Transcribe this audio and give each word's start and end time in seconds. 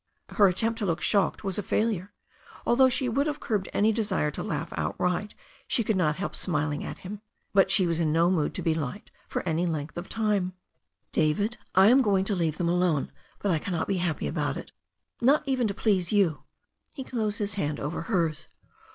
Her 0.29 0.47
attempt 0.47 0.79
to 0.79 0.85
look 0.87 0.99
shocked 0.99 1.43
was 1.43 1.59
a 1.59 1.61
failure. 1.61 2.11
Although 2.65 2.89
she 2.89 3.07
would 3.07 3.27
have 3.27 3.39
curbed 3.39 3.69
any 3.71 3.91
desire 3.93 4.31
to 4.31 4.41
laugh 4.41 4.73
outright, 4.75 5.35
she 5.67 5.83
could 5.83 5.95
not 5.95 6.15
help 6.15 6.35
smiling 6.35 6.83
at 6.83 7.05
him. 7.05 7.21
But 7.53 7.69
she 7.69 7.85
was 7.85 7.99
in 7.99 8.11
no 8.11 8.31
mood 8.31 8.55
to 8.55 8.63
be 8.63 8.73
light 8.73 9.11
for 9.27 9.47
any 9.47 9.67
length 9.67 9.97
of 9.99 10.09
time. 10.09 10.53
iTHE 10.53 10.53
STORY 10.53 10.53
OF 10.53 10.57
A 10.57 10.57
NEW 10.71 11.35
ZEALAND 11.35 11.37
RIVER 11.37 11.53
355 11.53 11.55
"David, 11.55 11.57
I 11.75 11.87
am 11.89 12.01
going 12.01 12.25
to 12.25 12.35
leave 12.35 12.57
them 12.57 12.69
alone, 12.69 13.11
but 13.37 13.51
I 13.51 13.59
cannot 13.59 13.87
be 13.87 13.97
happy 13.97 14.27
about 14.27 14.57
it, 14.57 14.71
not 15.21 15.43
even 15.47 15.67
to 15.67 15.73
please 15.75 16.11
you." 16.11 16.45
He 16.95 17.03
closed 17.03 17.37
his 17.37 17.53
hand 17.53 17.79
over 17.79 18.01
hers. 18.01 18.47